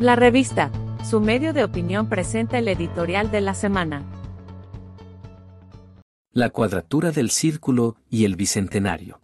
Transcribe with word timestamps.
La 0.00 0.14
revista, 0.14 0.70
su 1.04 1.20
medio 1.20 1.52
de 1.52 1.64
opinión 1.64 2.08
presenta 2.08 2.58
el 2.58 2.68
editorial 2.68 3.32
de 3.32 3.40
la 3.40 3.52
semana. 3.52 4.04
La 6.32 6.50
cuadratura 6.50 7.10
del 7.10 7.30
círculo 7.30 7.96
y 8.08 8.24
el 8.24 8.36
bicentenario. 8.36 9.20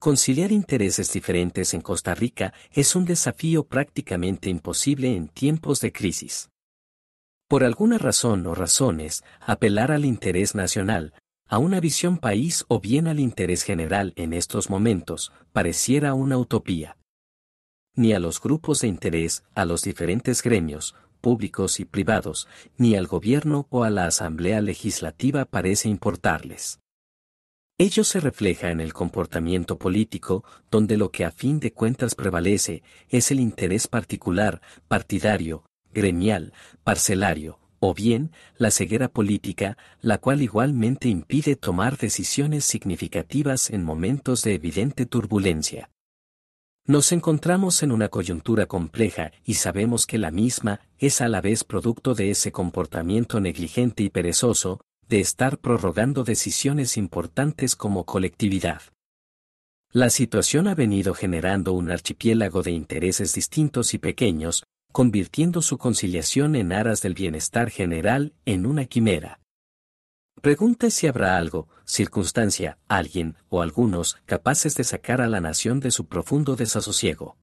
Conciliar 0.00 0.50
intereses 0.50 1.12
diferentes 1.12 1.74
en 1.74 1.80
Costa 1.80 2.14
Rica 2.14 2.52
es 2.72 2.96
un 2.96 3.04
desafío 3.04 3.68
prácticamente 3.68 4.50
imposible 4.50 5.14
en 5.14 5.28
tiempos 5.28 5.80
de 5.80 5.92
crisis. 5.92 6.50
Por 7.48 7.62
alguna 7.62 7.98
razón 7.98 8.46
o 8.48 8.54
razones, 8.54 9.22
apelar 9.40 9.92
al 9.92 10.04
interés 10.04 10.56
nacional, 10.56 11.14
a 11.46 11.58
una 11.58 11.78
visión 11.78 12.18
país 12.18 12.64
o 12.68 12.80
bien 12.80 13.06
al 13.06 13.20
interés 13.20 13.62
general 13.62 14.12
en 14.16 14.32
estos 14.32 14.70
momentos, 14.70 15.32
pareciera 15.52 16.14
una 16.14 16.36
utopía 16.36 16.98
ni 17.98 18.12
a 18.12 18.20
los 18.20 18.40
grupos 18.40 18.80
de 18.80 18.88
interés, 18.88 19.42
a 19.56 19.64
los 19.64 19.82
diferentes 19.82 20.42
gremios, 20.42 20.94
públicos 21.20 21.80
y 21.80 21.84
privados, 21.84 22.46
ni 22.76 22.94
al 22.94 23.08
gobierno 23.08 23.66
o 23.70 23.82
a 23.82 23.90
la 23.90 24.06
Asamblea 24.06 24.60
Legislativa 24.60 25.44
parece 25.44 25.88
importarles. 25.88 26.78
Ello 27.76 28.04
se 28.04 28.20
refleja 28.20 28.70
en 28.70 28.80
el 28.80 28.92
comportamiento 28.92 29.78
político, 29.78 30.44
donde 30.70 30.96
lo 30.96 31.10
que 31.10 31.24
a 31.24 31.32
fin 31.32 31.58
de 31.58 31.72
cuentas 31.72 32.14
prevalece 32.14 32.82
es 33.08 33.32
el 33.32 33.40
interés 33.40 33.88
particular, 33.88 34.62
partidario, 34.86 35.64
gremial, 35.92 36.52
parcelario, 36.84 37.58
o 37.80 37.94
bien 37.94 38.30
la 38.56 38.70
ceguera 38.70 39.08
política, 39.08 39.76
la 40.00 40.18
cual 40.18 40.40
igualmente 40.42 41.08
impide 41.08 41.56
tomar 41.56 41.98
decisiones 41.98 42.64
significativas 42.64 43.70
en 43.70 43.84
momentos 43.84 44.42
de 44.42 44.54
evidente 44.54 45.04
turbulencia. 45.04 45.90
Nos 46.88 47.12
encontramos 47.12 47.82
en 47.82 47.92
una 47.92 48.08
coyuntura 48.08 48.64
compleja 48.64 49.32
y 49.44 49.54
sabemos 49.54 50.06
que 50.06 50.16
la 50.16 50.30
misma 50.30 50.80
es 50.98 51.20
a 51.20 51.28
la 51.28 51.42
vez 51.42 51.62
producto 51.62 52.14
de 52.14 52.30
ese 52.30 52.50
comportamiento 52.50 53.40
negligente 53.40 54.04
y 54.04 54.08
perezoso, 54.08 54.80
de 55.06 55.20
estar 55.20 55.58
prorrogando 55.58 56.24
decisiones 56.24 56.96
importantes 56.96 57.76
como 57.76 58.06
colectividad. 58.06 58.80
La 59.92 60.08
situación 60.08 60.66
ha 60.66 60.74
venido 60.74 61.12
generando 61.12 61.74
un 61.74 61.90
archipiélago 61.90 62.62
de 62.62 62.70
intereses 62.70 63.34
distintos 63.34 63.92
y 63.92 63.98
pequeños, 63.98 64.64
convirtiendo 64.90 65.60
su 65.60 65.76
conciliación 65.76 66.56
en 66.56 66.72
aras 66.72 67.02
del 67.02 67.12
bienestar 67.12 67.68
general 67.68 68.32
en 68.46 68.64
una 68.64 68.86
quimera. 68.86 69.40
Pregunta 70.40 70.88
si 70.90 71.08
habrá 71.08 71.36
algo, 71.36 71.68
circunstancia, 71.84 72.78
alguien 72.86 73.34
o 73.48 73.60
algunos 73.60 74.18
capaces 74.24 74.76
de 74.76 74.84
sacar 74.84 75.20
a 75.20 75.26
la 75.26 75.40
nación 75.40 75.80
de 75.80 75.90
su 75.90 76.06
profundo 76.06 76.54
desasosiego. 76.54 77.36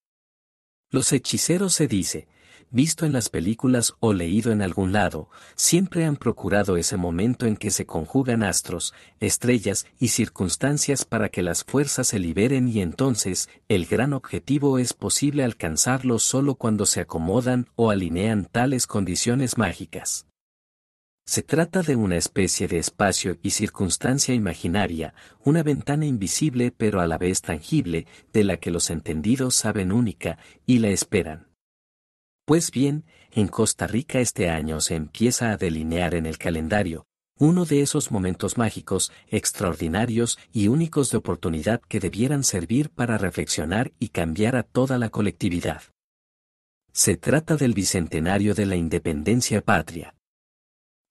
Los 0.91 1.11
hechiceros 1.11 1.73
se 1.73 1.87
dice, 1.87 2.29
visto 2.71 3.05
en 3.05 3.11
las 3.11 3.27
películas 3.27 3.95
o 3.99 4.13
leído 4.13 4.53
en 4.53 4.61
algún 4.61 4.93
lado, 4.93 5.29
siempre 5.55 6.05
han 6.05 6.15
procurado 6.15 6.77
ese 6.77 6.95
momento 6.95 7.45
en 7.45 7.57
que 7.57 7.69
se 7.69 7.85
conjugan 7.85 8.43
astros, 8.43 8.93
estrellas 9.19 9.87
y 9.99 10.09
circunstancias 10.09 11.03
para 11.03 11.27
que 11.27 11.41
las 11.41 11.65
fuerzas 11.65 12.07
se 12.07 12.19
liberen 12.19 12.69
y 12.69 12.79
entonces 12.79 13.49
el 13.67 13.87
gran 13.87 14.13
objetivo 14.13 14.79
es 14.79 14.93
posible 14.93 15.43
alcanzarlo 15.43 16.17
solo 16.17 16.55
cuando 16.55 16.85
se 16.85 17.01
acomodan 17.01 17.67
o 17.75 17.91
alinean 17.91 18.45
tales 18.45 18.87
condiciones 18.87 19.57
mágicas. 19.57 20.27
Se 21.27 21.41
trata 21.41 21.81
de 21.81 21.95
una 21.95 22.17
especie 22.17 22.67
de 22.67 22.77
espacio 22.77 23.37
y 23.41 23.49
circunstancia 23.49 24.35
imaginaria, 24.35 25.15
una 25.43 25.63
ventana 25.63 26.05
invisible 26.05 26.71
pero 26.71 27.01
a 27.01 27.07
la 27.07 27.17
vez 27.17 27.41
tangible, 27.41 28.05
de 28.31 28.43
la 28.43 28.57
que 28.57 28.69
los 28.69 28.91
entendidos 28.91 29.55
saben 29.55 29.91
única 29.91 30.37
y 30.67 30.77
la 30.77 30.89
esperan. 30.89 31.47
Pues 32.45 32.69
bien, 32.69 33.05
en 33.31 33.47
Costa 33.47 33.87
Rica 33.87 34.19
este 34.19 34.49
año 34.51 34.79
se 34.81 34.95
empieza 34.95 35.51
a 35.51 35.57
delinear 35.57 36.13
en 36.13 36.27
el 36.27 36.37
calendario, 36.37 37.07
uno 37.39 37.65
de 37.65 37.81
esos 37.81 38.11
momentos 38.11 38.57
mágicos, 38.59 39.11
extraordinarios 39.27 40.37
y 40.53 40.67
únicos 40.67 41.09
de 41.09 41.17
oportunidad 41.17 41.81
que 41.81 41.99
debieran 41.99 42.43
servir 42.43 42.91
para 42.91 43.17
reflexionar 43.17 43.91
y 43.99 44.09
cambiar 44.09 44.55
a 44.55 44.63
toda 44.63 44.99
la 44.99 45.09
colectividad. 45.09 45.81
Se 46.93 47.17
trata 47.17 47.57
del 47.57 47.73
bicentenario 47.73 48.53
de 48.53 48.67
la 48.67 48.75
independencia 48.75 49.61
patria. 49.61 50.14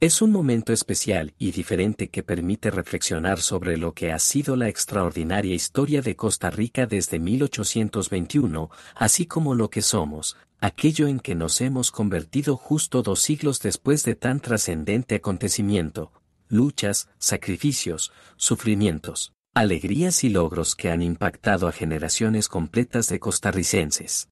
Es 0.01 0.21
un 0.21 0.33
momento 0.33 0.73
especial 0.73 1.35
y 1.39 1.53
diferente 1.53 2.09
que 2.09 2.23
permite 2.23 2.71
reflexionar 2.71 3.41
sobre 3.41 3.77
lo 3.79 3.93
que 3.93 4.13
ha 4.13 4.19
sido 4.19 4.57
la 4.57 4.69
extraordinaria 4.69 5.55
historia 5.55 6.03
de 6.03 6.17
Costa 6.17 6.51
Rica 6.51 6.85
desde 6.87 7.21
1821, 7.21 8.71
así 8.97 9.25
como 9.25 9.55
lo 9.55 9.71
que 9.71 9.83
somos, 9.83 10.37
aquello 10.61 11.07
en 11.07 11.21
que 11.21 11.35
nos 11.35 11.61
hemos 11.61 11.91
convertido 11.91 12.57
justo 12.57 13.03
dos 13.03 13.21
siglos 13.21 13.61
después 13.61 14.03
de 14.03 14.17
tan 14.17 14.41
trascendente 14.41 15.15
acontecimiento, 15.15 16.13
luchas, 16.49 17.09
sacrificios, 17.19 18.13
sufrimientos, 18.37 19.33
alegrías 19.55 20.25
y 20.25 20.29
logros 20.29 20.75
que 20.75 20.91
han 20.91 21.03
impactado 21.03 21.69
a 21.69 21.73
generaciones 21.73 22.49
completas 22.49 23.09
de 23.09 23.21
costarricenses. 23.21 24.29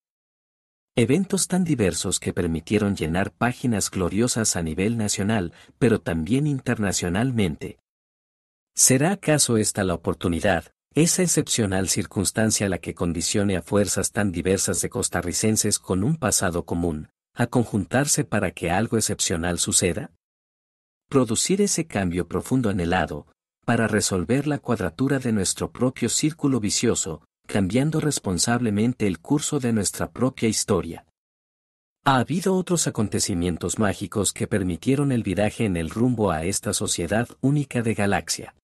Eventos 0.95 1.49
tan 1.49 1.65
diversos 1.65 2.21
que 2.21 2.35
permitieron 2.35 2.97
llenar 2.97 3.33
páginas 3.33 3.91
gloriosas 3.91 4.57
a 4.57 4.63
nivel 4.63 4.99
nacional, 4.99 5.55
pero 5.79 6.03
también 6.03 6.47
internacionalmente. 6.47 7.79
¿Será 8.77 9.13
acaso 9.13 9.57
esta 9.57 9.85
la 9.85 9.95
oportunidad, 9.95 10.67
esa 10.95 11.23
excepcional 11.23 11.89
circunstancia 11.89 12.69
la 12.69 12.77
que 12.77 12.95
condicione 12.95 13.57
a 13.57 13.63
fuerzas 13.63 14.13
tan 14.13 14.33
diversas 14.33 14.83
de 14.83 14.91
costarricenses 14.91 15.79
con 15.79 16.05
un 16.05 16.17
pasado 16.17 16.67
común, 16.67 17.09
a 17.35 17.47
conjuntarse 17.47 18.25
para 18.25 18.51
que 18.51 18.71
algo 18.71 18.99
excepcional 18.99 19.59
suceda? 19.59 20.11
Producir 21.09 21.63
ese 21.63 21.87
cambio 21.87 22.29
profundo 22.29 22.69
anhelado, 22.69 23.29
para 23.65 23.89
resolver 23.89 24.47
la 24.47 24.59
cuadratura 24.59 25.19
de 25.19 25.33
nuestro 25.33 25.73
propio 25.73 26.11
círculo 26.11 26.61
vicioso, 26.61 27.25
cambiando 27.53 28.01
responsablemente 28.01 29.07
el 29.07 29.19
curso 29.19 29.61
de 29.61 29.75
nuestra 29.75 30.11
propia 30.11 30.49
historia. 30.49 31.05
Ha 32.03 32.17
habido 32.17 32.57
otros 32.57 32.87
acontecimientos 32.87 33.79
mágicos 33.79 34.33
que 34.33 34.47
permitieron 34.47 35.13
el 35.13 35.23
viraje 35.23 35.67
en 35.67 35.77
el 35.77 35.91
rumbo 35.91 36.31
a 36.31 36.45
esta 36.45 36.73
sociedad 36.73 37.29
única 37.43 37.83
de 37.83 37.93
galaxia. 37.93 38.55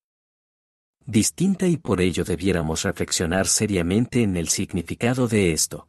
Distinta 1.05 1.67
y 1.67 1.77
por 1.77 2.01
ello 2.01 2.25
debiéramos 2.25 2.85
reflexionar 2.85 3.47
seriamente 3.47 4.23
en 4.23 4.39
el 4.39 4.49
significado 4.49 5.29
de 5.29 5.53
esto. 5.53 5.87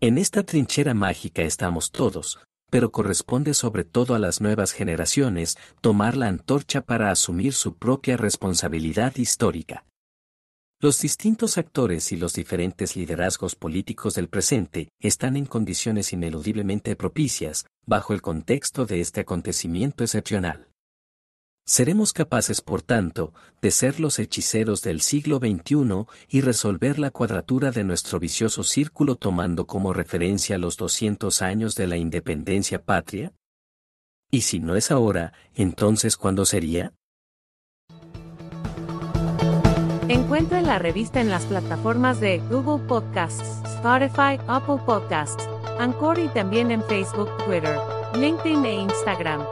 En 0.00 0.18
esta 0.18 0.42
trinchera 0.42 0.94
mágica 0.94 1.42
estamos 1.42 1.92
todos, 1.92 2.40
pero 2.68 2.90
corresponde 2.90 3.54
sobre 3.54 3.84
todo 3.84 4.16
a 4.16 4.18
las 4.18 4.40
nuevas 4.40 4.72
generaciones 4.72 5.56
tomar 5.80 6.16
la 6.16 6.26
antorcha 6.26 6.80
para 6.80 7.12
asumir 7.12 7.52
su 7.52 7.76
propia 7.76 8.16
responsabilidad 8.16 9.14
histórica. 9.14 9.84
Los 10.84 11.00
distintos 11.00 11.58
actores 11.58 12.10
y 12.10 12.16
los 12.16 12.32
diferentes 12.32 12.96
liderazgos 12.96 13.54
políticos 13.54 14.14
del 14.14 14.28
presente 14.28 14.88
están 14.98 15.36
en 15.36 15.46
condiciones 15.46 16.12
ineludiblemente 16.12 16.96
propicias, 16.96 17.66
bajo 17.86 18.14
el 18.14 18.20
contexto 18.20 18.84
de 18.84 19.00
este 19.00 19.20
acontecimiento 19.20 20.02
excepcional. 20.02 20.66
Seremos 21.64 22.12
capaces, 22.12 22.60
por 22.60 22.82
tanto, 22.82 23.32
de 23.60 23.70
ser 23.70 24.00
los 24.00 24.18
hechiceros 24.18 24.82
del 24.82 25.02
siglo 25.02 25.38
XXI 25.38 26.04
y 26.28 26.40
resolver 26.40 26.98
la 26.98 27.12
cuadratura 27.12 27.70
de 27.70 27.84
nuestro 27.84 28.18
vicioso 28.18 28.64
círculo 28.64 29.14
tomando 29.14 29.68
como 29.68 29.92
referencia 29.92 30.58
los 30.58 30.76
200 30.76 31.42
años 31.42 31.76
de 31.76 31.86
la 31.86 31.96
independencia 31.96 32.82
patria? 32.82 33.32
Y 34.32 34.40
si 34.40 34.58
no 34.58 34.74
es 34.74 34.90
ahora, 34.90 35.32
entonces 35.54 36.16
¿cuándo 36.16 36.44
sería? 36.44 36.92
Encuentre 40.32 40.62
la 40.62 40.78
revista 40.78 41.20
en 41.20 41.28
las 41.28 41.44
plataformas 41.44 42.18
de 42.18 42.38
Google 42.50 42.82
Podcasts, 42.88 43.60
Spotify, 43.66 44.40
Apple 44.48 44.78
Podcasts, 44.86 45.46
Anchor 45.78 46.18
y 46.18 46.28
también 46.28 46.70
en 46.70 46.82
Facebook, 46.84 47.28
Twitter, 47.44 47.78
LinkedIn 48.14 48.64
e 48.64 48.72
Instagram. 48.80 49.44